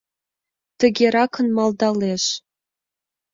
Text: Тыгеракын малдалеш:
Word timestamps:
Тыгеракын 0.79 1.47
малдалеш: 1.55 2.23